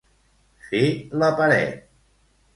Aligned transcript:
Fer 0.69 0.81
la 1.25 1.31
paret. 1.43 1.79